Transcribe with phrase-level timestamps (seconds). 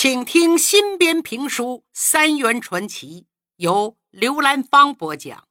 [0.00, 3.22] 请听新编评书《三元传奇》，
[3.56, 5.48] 由刘兰芳播讲。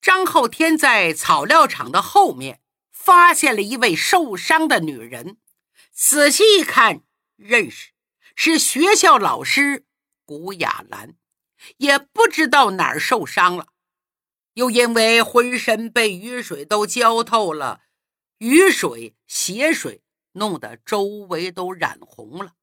[0.00, 5.36] 张后天在草料场的后面发现了一位受伤的女人，
[5.92, 7.02] 仔细一看，
[7.36, 7.90] 认识
[8.34, 9.84] 是学校老师
[10.24, 11.16] 古雅兰，
[11.76, 13.66] 也不知道哪儿受伤了，
[14.54, 17.82] 又因为浑身被雨水都浇透了，
[18.38, 20.00] 雨水、血水
[20.32, 22.54] 弄得周围都染红了。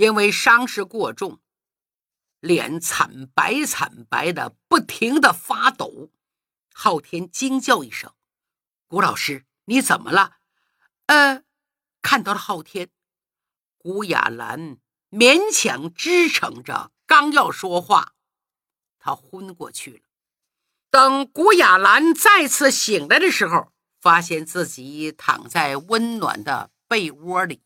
[0.00, 1.42] 因为伤势过重，
[2.40, 6.10] 脸惨白惨白的，不停的发抖。
[6.72, 8.10] 昊天惊叫一声
[8.88, 10.38] ：“古老师，你怎么了？”
[11.04, 11.42] 呃，
[12.00, 12.88] 看到了昊天，
[13.76, 14.78] 古雅兰
[15.10, 18.14] 勉强支撑着，刚要说话，
[18.98, 20.00] 他昏过去了。
[20.88, 27.62] 等古雅兰再次醒来的时候，发现自己躺在温暖的被窝里，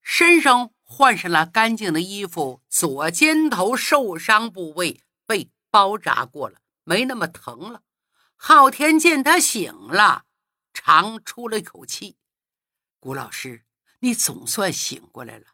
[0.00, 0.72] 身上。
[0.94, 7.82] 换上了干净的衣服，左肩头受伤部位被包扎过了，没那么疼了。
[8.36, 10.26] 昊天见他醒了，
[10.74, 12.18] 长出了一口气
[13.00, 13.64] ：“古老师，
[14.00, 15.46] 你总算醒过来了，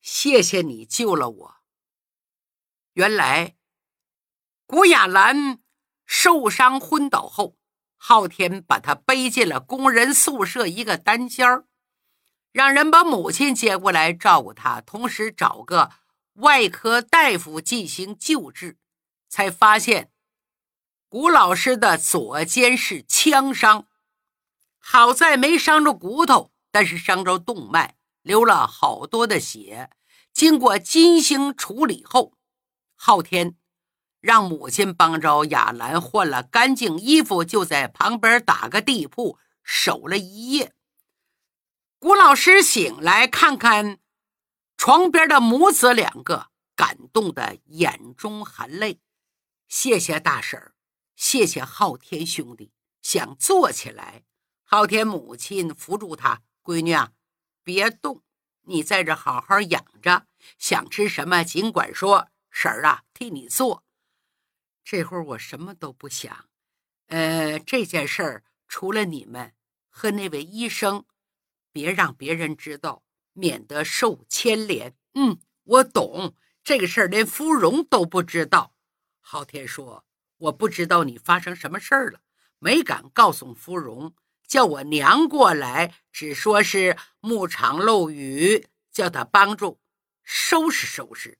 [0.00, 1.56] 谢谢你救了我。”
[2.94, 3.56] 原来，
[4.66, 5.60] 古雅兰
[6.06, 7.58] 受伤昏倒后，
[7.98, 11.66] 昊天把他背进了工人宿舍一个单间儿。
[12.54, 15.90] 让人把母亲接过来照顾他，同时找个
[16.34, 18.78] 外科大夫进行救治，
[19.28, 20.12] 才发现
[21.08, 23.88] 古老师的左肩是枪伤，
[24.78, 29.90] 好在没伤着骨头，但是伤着动脉，流了好多的血。
[30.32, 32.34] 经过精心处理后，
[32.94, 33.56] 昊天
[34.20, 40.72] 让母亲帮着亚兰换了干净衣服，就在旁边打个地铺守了一夜。
[42.04, 43.98] 古老师醒来，看看
[44.76, 49.00] 床边的母子两个，感动的眼中含泪。
[49.68, 50.74] 谢谢大婶儿，
[51.16, 52.74] 谢谢昊天兄弟。
[53.00, 54.22] 想坐起来，
[54.64, 57.12] 昊天母亲扶住他：“闺女啊，
[57.62, 58.22] 别动，
[58.64, 60.26] 你在这好好养着。
[60.58, 63.82] 想吃什么尽管说，婶儿啊替你做。
[64.84, 66.50] 这会儿我什么都不想。
[67.06, 69.54] 呃，这件事儿除了你们
[69.88, 71.06] 和那位医生。”
[71.74, 73.02] 别让别人知道，
[73.32, 74.96] 免得受牵连。
[75.14, 78.76] 嗯，我懂这个事儿，连芙蓉都不知道。
[79.20, 80.06] 昊天说
[80.38, 82.20] ：“我不知道你发生什么事儿了，
[82.60, 84.14] 没敢告诉芙蓉，
[84.46, 89.80] 叫我娘过来，只说是牧场漏雨，叫她帮助
[90.22, 91.38] 收拾收拾。”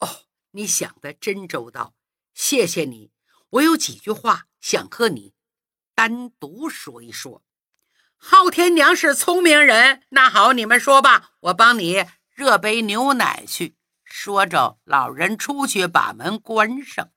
[0.00, 1.94] 哦，你想的真周到，
[2.34, 3.10] 谢谢你。
[3.48, 5.32] 我有几句话想和你
[5.94, 7.42] 单独说一说。
[8.24, 13.76] 昊天娘是聪明人，那好，你们说吧，我帮你热杯牛奶去。
[14.04, 17.10] 说着，老人出去把门关上。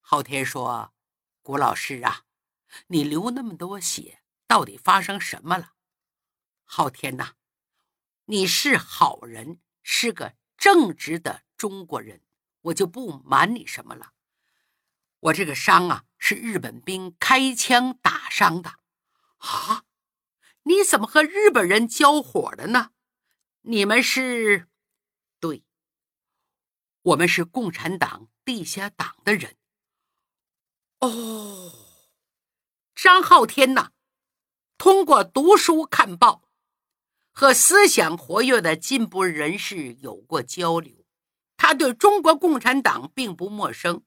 [0.00, 0.94] 昊天说
[1.42, 2.22] ：“古老师啊，
[2.86, 5.72] 你流那么多血，到底发生什么了？”
[6.64, 7.32] 昊天呐，
[8.24, 12.22] 你是好人，是个正直的中国人，
[12.62, 14.12] 我就不瞒你什么了。
[15.20, 18.76] 我这个伤啊，是日本兵开枪打伤的。
[19.38, 19.82] 啊！
[20.68, 22.90] 你怎么和日本人交火的呢？
[23.62, 24.66] 你们是，
[25.38, 25.62] 对，
[27.02, 29.56] 我们是共产党地下党的人。
[30.98, 31.72] 哦，
[32.96, 33.90] 张浩天呐，
[34.76, 36.42] 通过读书看报，
[37.30, 41.04] 和思想活跃的进步人士有过交流，
[41.56, 44.02] 他对中国共产党并不陌生。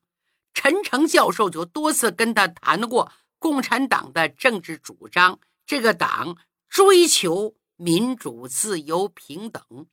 [0.54, 6.36] 陈诚教授就多次跟他谈过共产党的政治主张，这个党。
[6.70, 9.88] 追求民主、自由、平等，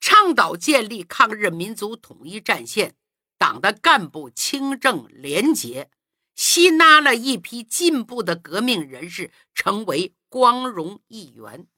[0.00, 2.96] 倡导建立抗日民族统一战线。
[3.38, 5.90] 党的干部清正廉洁，
[6.34, 11.68] 吸纳了一批进步的革命人士，成为光荣一员。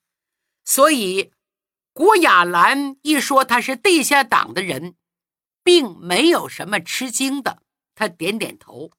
[0.65, 1.33] 所以，
[1.93, 4.95] 郭雅兰一说他是地下党的人，
[5.65, 7.65] 并没有什么吃惊的。
[7.97, 8.93] 他点点头：“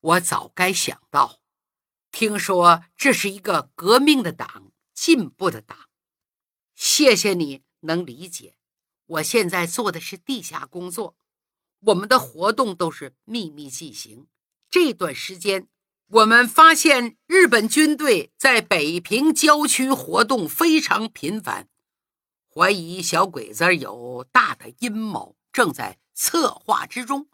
[0.00, 1.40] 我早该想到。”
[2.18, 5.76] 听说这是一个革命的党，进步的党。
[6.74, 8.54] 谢谢你能理解。
[9.04, 11.14] 我现在做的是地下工作，
[11.80, 14.28] 我们的活动都是秘密进行。
[14.70, 15.68] 这段时间，
[16.06, 21.68] 我们发现日本军队在北平郊区活动非常频繁，
[22.48, 27.28] 怀疑小鬼子有大的阴谋，正在策划之中。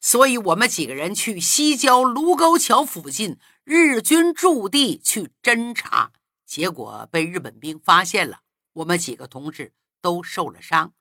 [0.00, 6.12] 所以，我们几个人去西郊卢沟桥附近日军驻地去侦查，
[6.44, 8.40] 结果被日本兵发现了。
[8.72, 10.94] 我们几个同志都受了伤，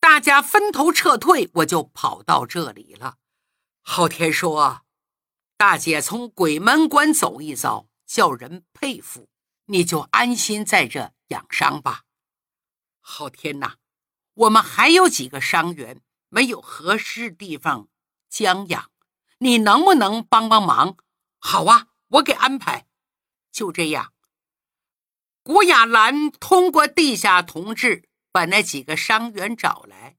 [0.00, 3.18] 大家分头撤退，我就跑到这里了。
[3.82, 4.82] 昊天说
[5.58, 9.28] ：“大姐从鬼门关走一遭，叫人佩服，
[9.66, 12.04] 你就安心在这养伤吧。”
[13.00, 13.74] 昊天呐，
[14.34, 17.88] 我们还有几个伤员没有合适地方
[18.30, 18.90] 将养，
[19.38, 20.96] 你能不能帮帮忙？
[21.38, 22.86] 好啊，我给安排。
[23.52, 24.12] 就这样。
[25.42, 30.16] 古雅兰通过地下同志把那几个伤员找来。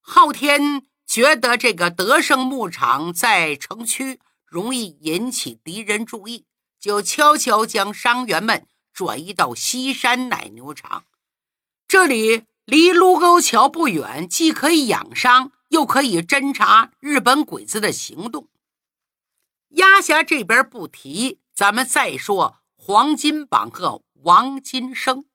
[0.00, 6.46] 昊天觉得这个德胜牧场在城区容易引起敌人注意，
[6.78, 11.04] 就悄悄将伤员们转移到西山奶牛场。
[11.88, 18.48] 这里离卢沟桥不远，既可以养伤，又可以侦查日本鬼子的行动。
[19.70, 24.02] 鸭霞这边不提，咱们再说黄金榜和。
[24.22, 25.26] 王金生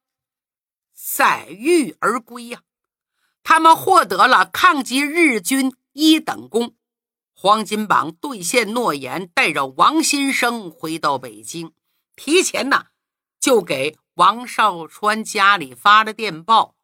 [0.94, 2.64] 载誉而归呀，
[3.42, 6.76] 他们获得了抗击日军一等功。
[7.34, 11.74] 黄金榜兑现诺言，带着王新生回到北京，
[12.18, 12.88] 提前呢
[13.40, 16.76] 就给王少川家里发了电报，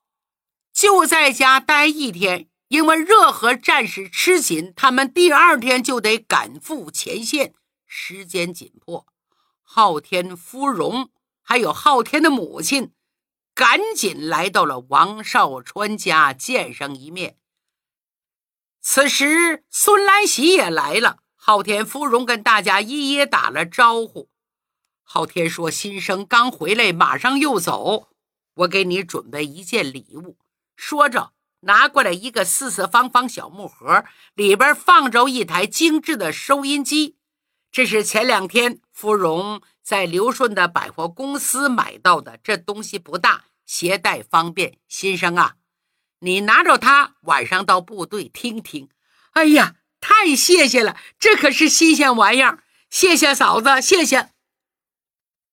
[0.71, 7.53] 就在家待一天，因为热河战事吃紧，他们第二天就得赶赴前线，
[7.85, 9.05] 时间紧迫。
[9.61, 11.09] 昊天芙蓉。
[11.49, 12.91] 还有昊天的母亲，
[13.55, 17.37] 赶紧来到了王少川家见上一面。
[18.81, 24.29] 此时孙兰喜也来了，昊天芙蓉跟大家一一打了招呼。
[25.03, 28.09] 昊天说：“新生刚回来，马上又走，
[28.55, 30.37] 我给你准备一件礼物。”
[30.75, 31.31] 说着，
[31.67, 34.03] 拿过来一个四四方方小木盒，
[34.33, 37.17] 里边放着一台精致的收音机。
[37.71, 39.61] 这是前两天芙蓉。
[39.83, 44.77] 在刘顺的百货公司买到的，这东西不大，携带方便。
[44.89, 45.55] 新生啊，
[46.19, 48.89] 你拿着它，晚上到部队听听。
[49.31, 52.65] 哎呀，太谢谢了，这可是新鲜玩意儿。
[52.89, 54.31] 谢谢嫂子，谢谢。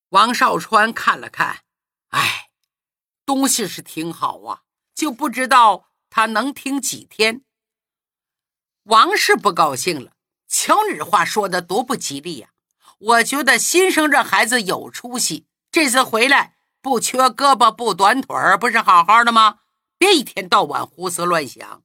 [0.09, 1.61] 王少川看了看，
[2.09, 2.49] 哎，
[3.25, 4.63] 东西是挺好啊，
[4.97, 7.43] 就不知道他能听几天。
[8.85, 10.13] 王氏不高兴了，
[10.47, 12.51] 瞧你这话说的多不吉利呀。
[12.99, 19.59] 我觉得新生这孩子有出息，这次回来不缺胳膊不短腿儿，不是好好的吗？
[19.99, 21.83] 别一天到晚胡思乱想。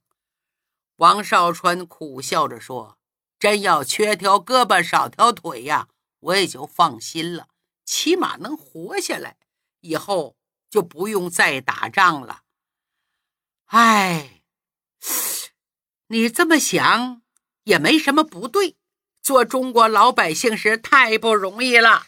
[0.98, 3.00] 王少川苦笑着说
[3.40, 5.88] ：“真要缺条胳膊少条腿呀，
[6.20, 7.48] 我也就放心了，
[7.84, 9.38] 起码能活下来，
[9.80, 10.38] 以后
[10.70, 12.44] 就不用再打仗了。”
[13.70, 14.42] 哎，
[16.08, 17.22] 你这么想
[17.66, 18.78] 也没什么不对。
[19.22, 22.08] 做中国老百姓是太不容易了。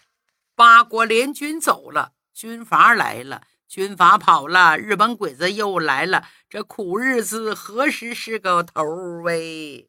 [0.55, 9.87] 八国联军走了，军阀来了，军阀跑了，日本鬼子又来了，这苦日子何时是个头儿喂？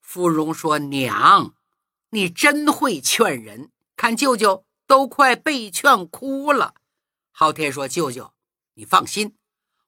[0.00, 1.54] 芙蓉说：“娘，
[2.10, 6.74] 你真会劝人，看舅舅都快被劝哭了。”
[7.30, 8.32] 昊天说：“舅舅，
[8.74, 9.36] 你放心，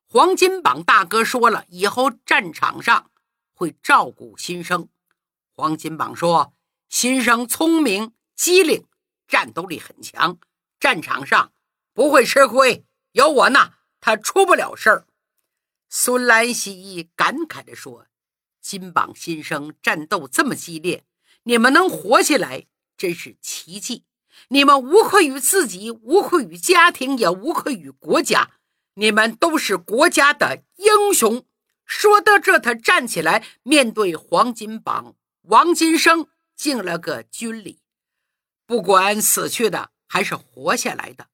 [0.09, 3.11] 黄金榜大哥说了，以后战场上
[3.53, 4.89] 会照顾新生。”
[5.55, 6.53] 黄金榜说。
[6.89, 8.87] 新生聪明机灵，
[9.27, 10.39] 战斗力很强，
[10.79, 11.53] 战场上
[11.93, 12.87] 不会吃亏。
[13.11, 15.07] 有我呢，他出不了事儿。
[15.89, 18.07] 孙兰喜感慨地说
[18.63, 21.05] ：“金榜新生战斗这么激烈，
[21.43, 24.05] 你们能活下来真是奇迹。
[24.49, 28.53] 你们无愧于自己，无愧于家庭，也无愧于国家。
[28.97, 31.47] 你们都是国家的英雄。”
[31.87, 36.29] 说到这，他站起来，面对黄金榜王金生。
[36.57, 37.81] 敬了个军礼，
[38.65, 41.27] 不管死去的还是活下来的，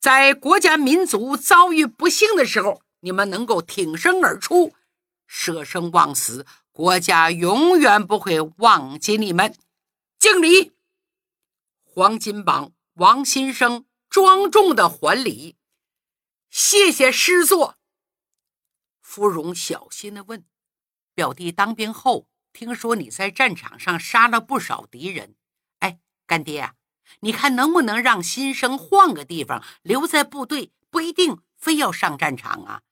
[0.00, 4.74] 在国家民族遭遇不幸的时候，你们能够挺身而出，
[5.28, 9.54] 舍生忘死，国家永远不会忘记你们。
[10.18, 10.72] 敬礼！
[11.84, 15.54] 黄金榜王新生庄重的还礼，
[16.52, 17.78] 谢谢师座。
[19.00, 20.44] 芙蓉小心的问
[21.14, 25.34] ：“表弟当兵后。”听说你在战场上杀了不少敌人，
[25.78, 26.74] 哎，干爹啊，
[27.20, 30.70] 你看能不能让新生换个地方留在部队？
[30.90, 32.82] 不一定非要上战场啊，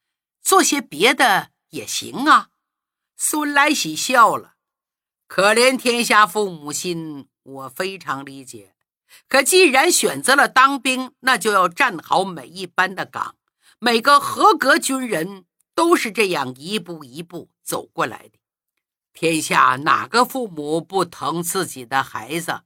[0.41, 2.49] 做些别的也行啊。
[3.19, 4.55] 孙来喜笑了，
[5.27, 8.75] 可怜天下父母心，我非常理解。
[9.29, 13.37] 可既然选择了当兵，那就要站好每一班的岗。
[13.83, 18.39] 每个合格军人都是这样一步一步走过来的。
[19.15, 22.61] 天下哪个父母不疼自己的孩子？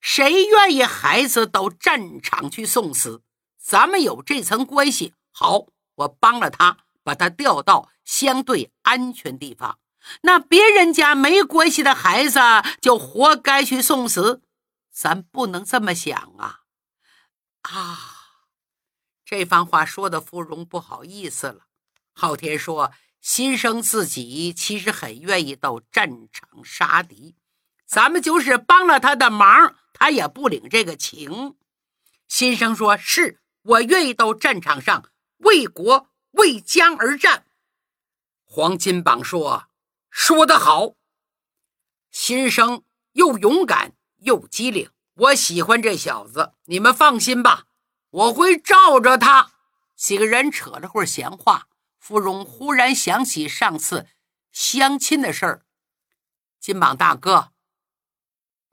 [0.00, 3.22] 谁愿意孩子到战场去送死？
[3.62, 9.78] 咱们有这层关系，好，我帮了他，把他调到相对安全地方。
[10.22, 12.40] 那别人家没关系的孩子
[12.80, 14.42] 就活该去送死，
[14.90, 16.62] 咱不能这么想啊！
[17.62, 18.19] 啊，
[19.30, 21.66] 这番话说的芙蓉不好意思了。
[22.12, 22.90] 昊天说
[23.22, 27.36] ：“新生自己其实很愿意到战场杀敌，
[27.86, 31.54] 咱们就是帮了他的忙，他也不领这个情。”
[32.26, 37.46] 新生说：“是我愿意到战场上为国为疆而战。”
[38.42, 39.68] 黄金榜说。
[40.10, 40.96] 说得好，
[42.10, 42.82] 新生
[43.12, 46.54] 又勇敢又机灵，我喜欢这小子。
[46.64, 47.66] 你们放心吧，
[48.10, 49.52] 我会罩着他。
[49.96, 54.06] 几个人扯了会闲话，芙蓉忽然想起上次
[54.50, 55.62] 相亲的事儿。
[56.58, 57.52] 金榜大哥，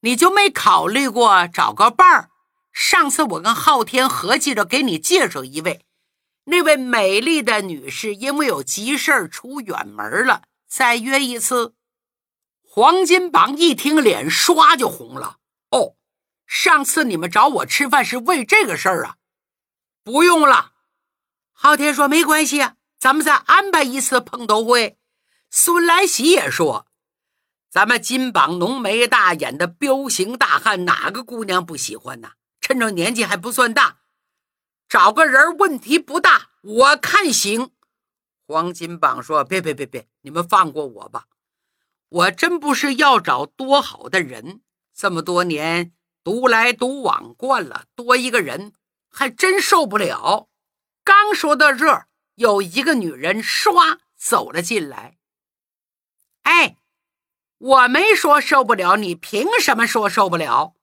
[0.02, 2.30] 你就没考虑过找个伴儿？
[2.72, 5.86] 上次我跟昊天合计着给你介绍一位，
[6.46, 10.44] 那位美丽的女士因为有急事儿出远门了。
[10.68, 11.74] 再约一次，
[12.62, 15.38] 黄金榜一听，脸唰就红了。
[15.72, 15.96] 哦，
[16.46, 19.16] 上次你们找我吃饭是为这个事儿啊？
[20.08, 20.72] 不用了，
[21.52, 22.66] 昊天说没关系，
[22.98, 24.98] 咱们再安排一次碰头会。
[25.50, 26.88] 孙来喜也说，
[27.70, 32.32] 咱们金榜浓眉大眼的彪形大汉，哪个姑娘不喜欢呢？
[32.62, 33.98] 趁着年纪还不算大，
[34.88, 37.72] 找个人问题不大，我看行。
[38.48, 41.26] 黄金榜说：“别别别别，你们放过我吧！
[42.08, 44.62] 我真不是要找多好的人，
[44.96, 45.92] 这么多年
[46.24, 48.72] 独来独往惯了，多一个人
[49.18, 50.48] 还真受不了。”
[51.04, 55.18] 刚说到这儿，有一个女人唰走了进来。
[56.44, 56.78] 哎，
[57.58, 60.76] 我没说受不了，你凭什么说受不了？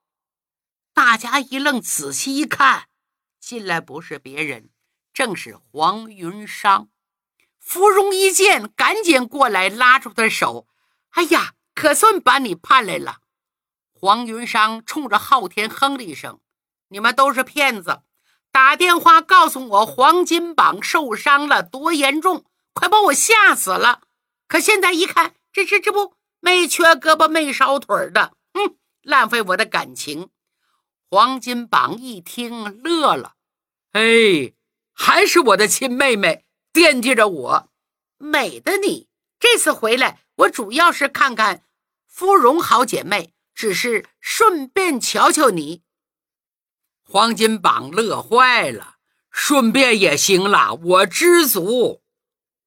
[0.92, 2.88] 大家一愣，仔细一看，
[3.38, 4.70] 进来不是别人，
[5.12, 6.88] 正是黄云裳。
[7.60, 10.66] 芙蓉一见，赶紧过来拉住他手。
[11.10, 13.20] 哎呀，可算把你盼来了。
[13.92, 16.40] 黄云裳冲着昊天哼了一声
[16.88, 18.02] ：“你们都是骗子！
[18.54, 24.02] 打电话告诉我黄金榜受伤了，多严重，快把我吓死了。
[24.46, 30.28] 可现在一看，这这这不没缺胳膊没少腿的，哼，浪费我的感情。”
[31.10, 33.32] 黄金榜一听乐了
[33.90, 34.52] ：“哎，
[34.92, 37.68] 还是我的亲妹妹。”惦记着我，
[38.18, 39.08] 美的你！
[39.40, 41.64] 这次回来，我主要是看看
[42.06, 45.83] 芙蓉好姐妹，只是顺便瞧瞧你。
[47.06, 48.96] 黄金榜乐坏了，
[49.30, 52.02] 顺便也行了，我知足。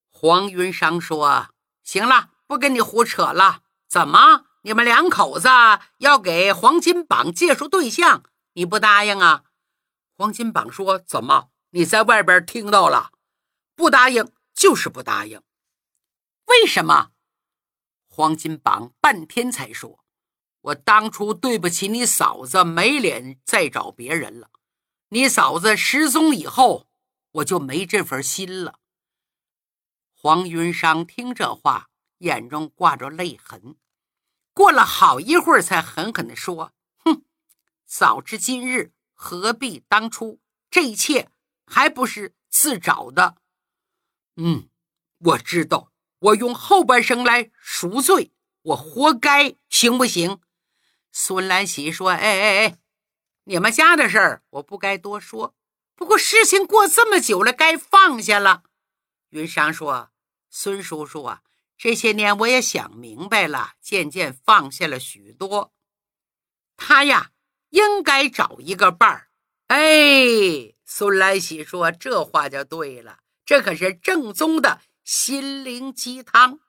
[0.10, 1.50] 黄云裳说
[1.84, 3.64] ：“行了，不跟你胡扯了。
[3.90, 5.50] 怎么，你们两口子
[5.98, 8.24] 要给黄金榜介绍对象？
[8.54, 9.44] 你不答应啊？”
[10.18, 13.12] 黄金榜说：“怎么，你在外边听到了？”
[13.76, 15.42] 不答应就是不答应，
[16.46, 17.12] 为什么？
[18.08, 20.00] 黄金榜半天才说
[20.62, 24.50] ：“我当初对不起你嫂子，没脸再找别人了。
[25.10, 26.88] 你嫂子失踪以后，
[27.32, 28.80] 我就没这份心了。”
[30.14, 33.78] 黄云裳听这话，眼中挂着泪痕，
[34.54, 36.74] 过了好一会儿，才狠狠地说
[37.06, 37.24] ：“哼，
[37.86, 40.42] 早知今日，何必当初？
[40.70, 41.30] 这一切
[41.66, 43.38] 还不是自找的。”
[44.36, 44.68] 嗯，
[45.20, 48.34] 我知道，我用后半生来赎罪，
[48.64, 50.42] 我活该，行不行？
[51.12, 52.78] 孙兰喜说：“哎哎哎，
[53.46, 55.56] 你们家的事儿我不该多说，
[55.96, 58.64] 不过事情过这么久了，该放下了。”
[59.30, 60.12] 云裳说
[60.50, 61.42] ：“孙叔叔啊，
[61.78, 65.74] 这些年我也想明白了，渐渐放下了许多。
[66.76, 67.32] 他呀，
[67.70, 69.30] 应该找一个伴儿。”
[69.68, 76.60] 哎，孙兰喜说：“这话就对了。”这可是正宗的心灵鸡汤，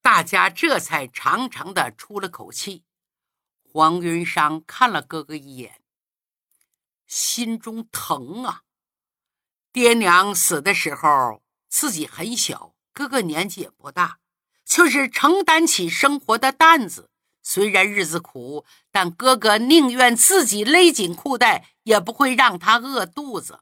[0.00, 2.84] 大家这才长长的出了口气。
[3.70, 5.80] 黄云裳看了哥哥一眼，
[7.06, 8.62] 心中疼啊！
[9.72, 14.18] 爹娘死的时候自己很小，哥哥年纪也不大，
[14.64, 17.10] 却是承担起生活的担子。
[17.42, 23.60] 虽然日子苦，但哥哥宁愿自己勒紧裤带，也不会让他饿肚子。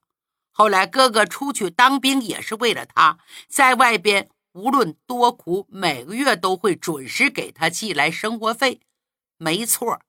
[0.51, 8.81] 后来哥哥出去当兵也是为了他，在外边无论多苦，每个月都会准时给他寄来生活费。
[9.39, 10.01] 没错，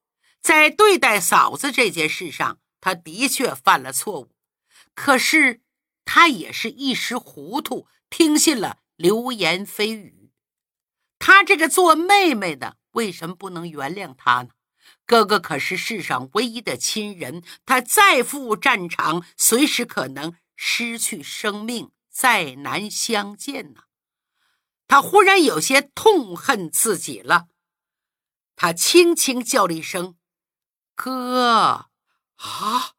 [0.41, 4.31] 在对待嫂子这件事上，他的确犯了错误。
[4.93, 5.61] 可是
[6.05, 10.31] 他也是一时糊涂，听信了流言蜚语。
[11.19, 14.49] 他这个做妹妹的，为什么不能原谅他呢？
[15.05, 23.81] 哥哥可是世上唯一的亲人，他再赴战场，随时可能失去生命，再难相见呢。
[24.87, 27.47] 他忽然有些痛恨自己了，
[28.57, 30.17] 他轻轻叫了一声
[30.95, 31.89] ：“哥！”
[32.35, 32.93] 啊！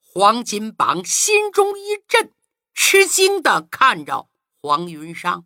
[0.00, 2.34] 黄金榜心中一震，
[2.74, 4.28] 吃惊的看着
[4.60, 5.44] 黄云裳。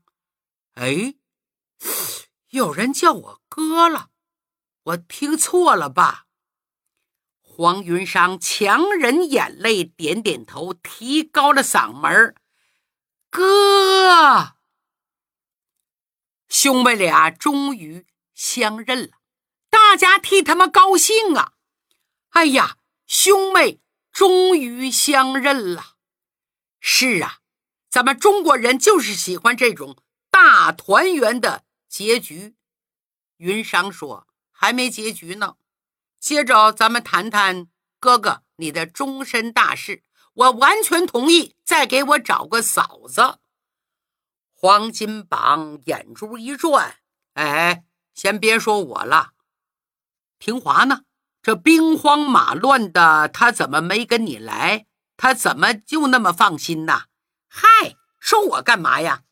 [0.75, 1.17] 哎，
[2.49, 4.11] 有人叫我哥了，
[4.83, 6.27] 我听错了吧？
[7.41, 12.35] 黄云裳强忍眼泪，点点头，提高了嗓门
[13.29, 14.57] 哥。”
[16.49, 18.07] 兄妹俩终于
[18.41, 19.19] 相认了，
[19.69, 21.53] 大家替他们高兴啊！
[22.31, 25.97] 哎呀，兄妹终于相认了。
[26.81, 27.41] 是啊，
[27.91, 32.57] 咱们中国人就是喜欢这种大团圆的结局。
[33.37, 35.57] 云裳说：“还没结局呢。”
[36.19, 37.69] 接着咱们谈谈
[37.99, 40.03] 哥哥你的终身大事。
[40.33, 43.39] 我完全同意，再给我找个嫂子。
[44.55, 46.97] 黄金榜眼珠一转，
[47.35, 47.85] 哎，
[48.21, 49.31] 先别说我了，
[50.37, 51.05] 平华呢？
[51.41, 54.85] 这兵荒马乱的，他怎么没跟你来？
[55.17, 57.05] 他怎么就那么放心呢？
[57.49, 59.23] 嗨，说我干嘛呀？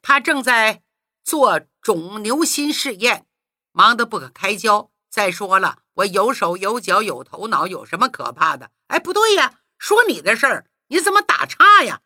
[0.00, 0.84] 他正在
[1.24, 3.26] 做肿瘤心试验，
[3.72, 4.92] 忙得不可开交。
[5.10, 8.70] 再说了，我有手有脚有头脑，有什么可怕的？
[8.86, 12.00] 哎，不对呀，说你的事儿，你怎么打岔呀？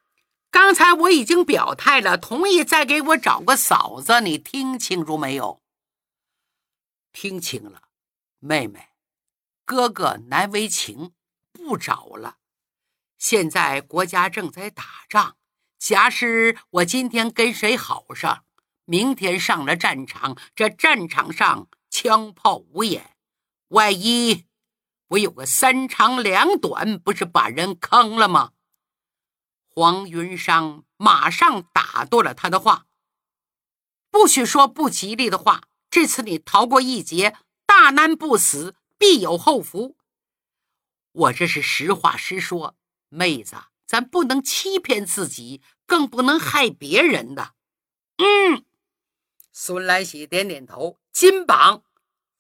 [0.51, 5.61] 刚才我已经表态了，同意再给我找个嫂子，你听清楚没有？
[7.13, 7.89] 听清了，
[8.39, 8.91] 妹妹，
[9.65, 11.13] 哥哥难为情，
[11.53, 12.39] 不找了。
[13.19, 15.37] 现在国家正在打仗，
[15.79, 18.45] 假使我今天跟谁好上，
[18.85, 23.17] 明天上了战场，这战场上枪炮无眼，
[23.69, 24.47] 万一
[25.09, 28.53] 我有个三长两短，不是把人坑了吗？
[29.73, 32.87] 黄云裳马上打断了他的话
[34.11, 35.63] ：“不许说不吉利的话。
[35.91, 39.97] 这次你逃过一劫，大难不死，必有后福。
[41.13, 42.77] 我这是实话实说，
[43.09, 47.55] 妹子，咱不能欺骗自己，更不能害别人的。”
[48.19, 48.65] 嗯，
[49.53, 50.99] 孙来喜点点头。
[51.13, 51.83] 金榜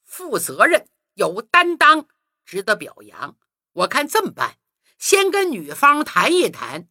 [0.04, 2.06] 负责任，有担当，
[2.44, 3.36] 值得表扬。
[3.72, 4.58] 我看这么办，
[4.96, 6.88] 先跟女方谈一谈。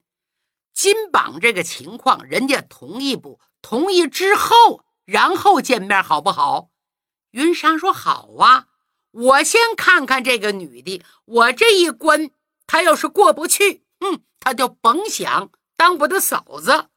[0.74, 6.70] 金榜这个情况，人家同意不同意之后，然后见面好不好？
[7.32, 8.68] 云裳说：“好啊，
[9.12, 12.30] 我先看看这个女的，我这一关，
[12.68, 16.90] 她要是过不去，嗯，她就甭想当我的嫂子。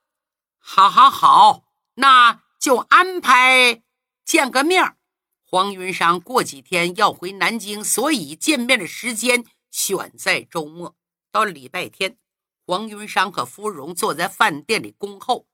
[0.58, 3.82] 好，好，好，那就安排
[4.24, 4.96] 见个面。
[5.44, 10.96] 黄云裳过几天要回南京，所以见面的时间选在周末，
[11.30, 12.18] 到礼拜天。”
[12.64, 15.46] 黄云裳和芙蓉坐在饭店里恭候，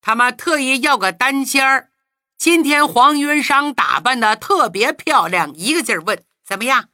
[0.00, 1.92] 他们特意要个单间儿。
[2.38, 6.88] 今天黄云裳打扮的特别漂亮，一个劲儿问怎么样？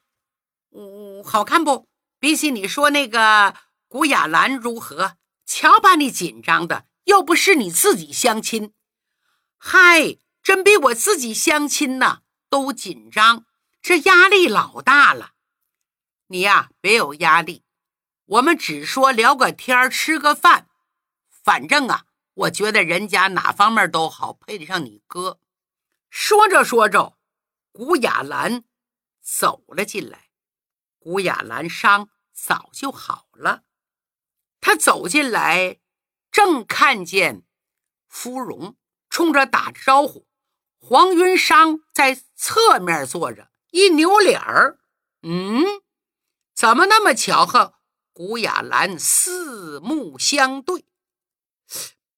[0.74, 1.86] 嗯，好看不？
[2.18, 3.54] 比起你说那个
[3.86, 5.18] 古雅兰如何？
[5.44, 8.72] 瞧把你紧张的，又不是你自己相亲。
[9.58, 13.44] 嗨，真比我自己相亲呢都紧张，
[13.82, 15.32] 这压力老大了。
[16.28, 17.64] 你呀，别有压力。
[18.24, 20.68] 我们只说聊个天吃个饭，
[21.28, 25.40] 反正啊，我觉得人家哪方面都好，配得上你哥。
[26.10, 27.16] 说着说着，
[27.72, 28.64] 古雅兰
[29.20, 30.30] 走了进来。
[30.98, 33.62] 古雅兰伤早就好了，
[34.60, 35.78] 他走进来，
[36.30, 37.44] 正看见
[38.08, 38.76] 芙蓉
[39.10, 40.26] 冲着打招呼。
[40.78, 44.78] 黄云裳在侧面坐着，一扭脸儿，
[45.22, 45.62] 嗯，
[46.54, 47.74] 怎么那么巧合？
[48.12, 50.86] 古雅兰四目相对，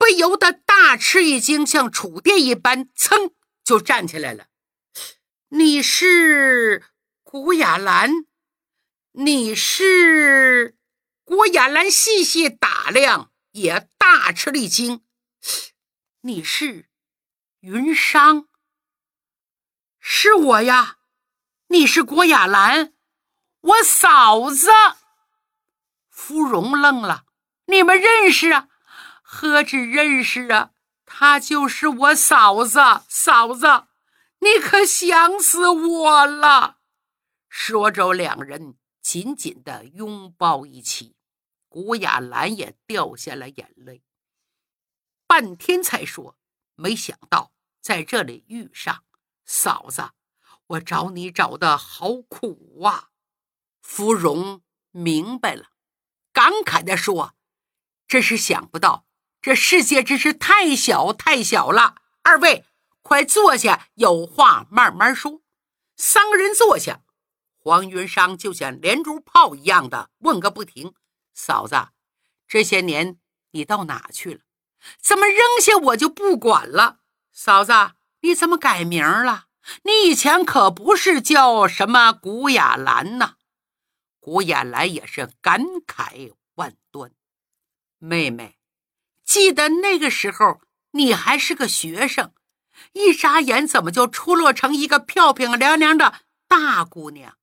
[0.06, 3.32] 不由得大吃一惊，像触电一般，噌
[3.64, 4.46] 就站起来了。
[5.48, 6.84] 你是
[7.24, 8.12] 古雅兰？
[9.10, 10.76] 你是
[11.24, 11.90] 古雅兰？
[11.90, 15.02] 细细打量，也大吃了一惊。
[16.20, 16.88] 你是
[17.58, 18.46] 云裳？
[19.98, 20.98] 是我呀！
[21.66, 22.92] 你是郭雅兰，
[23.60, 24.68] 我嫂子。
[26.08, 27.24] 芙蓉愣了
[27.66, 28.68] ：“你们认识啊？
[29.38, 30.70] 何止认识啊！
[31.04, 33.86] 她就是我嫂子，嫂子，
[34.38, 36.78] 你可想死我了！”
[37.50, 41.16] 说着，两人紧紧的拥抱一起。
[41.68, 44.02] 古雅兰也掉下了眼泪，
[45.26, 46.38] 半天才说
[46.74, 49.04] ：“没想到在这里遇上
[49.44, 50.12] 嫂子，
[50.68, 53.10] 我找你找的好苦啊！”
[53.82, 55.72] 芙蓉明白了。
[56.32, 57.34] 感慨地说
[58.08, 59.05] ：“真是想不到，
[59.46, 61.94] 这世界真是太小太小了。
[62.24, 62.64] 二位
[63.00, 65.40] 快坐下，有话慢慢说。
[65.96, 67.02] 三个人坐下，
[67.56, 70.94] 黄云裳就像连珠炮一样的问个不停
[71.32, 71.90] ：“嫂子，
[72.48, 73.20] 这些年
[73.52, 74.40] 你到哪去了？
[75.00, 76.98] 怎么扔下我就不管了？
[77.30, 77.72] 嫂子，
[78.22, 79.44] 你怎么改名了？
[79.84, 83.36] 你以前可不是叫什么古雅兰呐？”
[84.18, 87.12] 古雅兰也是感慨万端。
[87.98, 88.58] 妹妹，
[89.26, 90.62] 记得那个时候。
[90.92, 92.32] 你还是个学生，
[92.94, 97.36] 一眨眼怎么就出落成一个漂漂亮亮的大姑娘？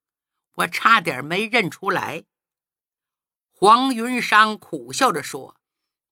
[0.55, 2.23] 我差点没认出来。
[3.51, 5.55] 黄云裳苦笑着说：“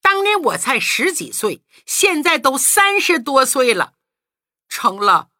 [0.03, 3.95] 当年我才十几岁，现在都三十多岁了，
[4.69, 5.31] 成了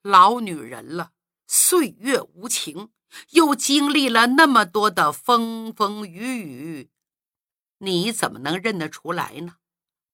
[0.00, 1.10] 老女人了。
[1.46, 2.90] 岁月无情，
[3.32, 6.90] 又经历了那么多的风风雨雨，
[7.80, 9.56] 你怎么能认得出来呢？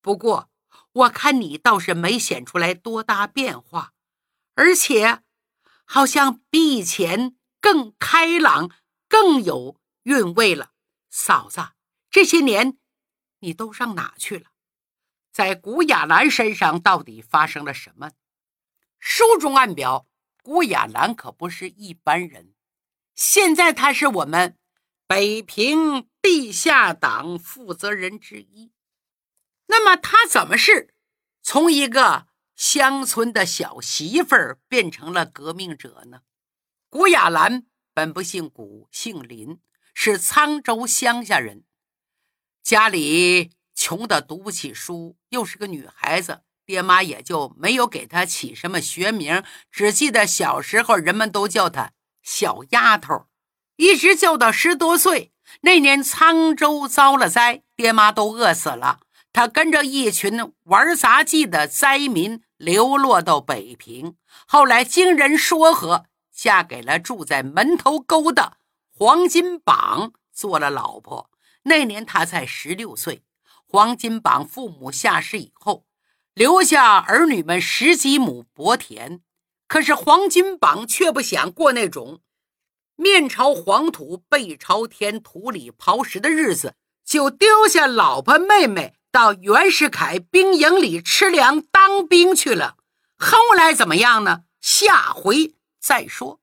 [0.07, 0.49] 不过……”
[0.97, 3.93] 我看你倒是没显出来多大变化，
[4.55, 5.21] 而且
[5.85, 8.71] 好像比以前更开朗、
[9.07, 10.73] 更有韵味了。
[11.11, 11.73] 嫂子，
[12.11, 12.79] 这些年
[13.41, 14.47] 你都上哪去了？
[15.31, 18.13] 在古雅兰身上到底发生了什么？
[18.99, 20.07] 书中暗表，
[20.43, 22.55] 古雅兰可不是一般人，
[23.15, 24.57] 现在她是我们
[25.07, 28.73] 北平地下党负责人之一。
[29.67, 30.95] 那么她怎么是
[31.43, 36.21] 从一个乡村的小媳妇儿变成了革命者呢？
[36.89, 39.59] 古雅兰本不姓古，姓林，
[39.93, 41.65] 是沧州乡下人，
[42.63, 53.27] 家里穷的读不起书，又是个女孩子，爹妈也就没有给她起什么学名，只记得小时候人们都叫她小丫头，
[53.77, 59.01] 一直叫到十多岁那年，沧州遭了灾，爹妈都饿死了。
[59.37, 68.57] 他跟着一群玩杂技的灾民流落到北平，后来经人说和，嫁给了住在门头沟的
[68.91, 71.29] 黄金榜，做了老婆。
[71.65, 73.25] 那年他才十六岁。
[73.67, 75.85] 黄金榜父母下世以后，
[76.33, 79.21] 留下儿女们十几亩薄田，
[79.69, 82.21] 可是黄金榜却不想过那种
[82.95, 88.95] 面朝黄土背朝天、土里刨食的日子，就丢下老婆妹妹。
[89.17, 92.77] 到袁世凯兵营里吃粮当兵去了，
[93.17, 94.41] 后来怎么样呢？
[94.61, 96.39] 下回再说。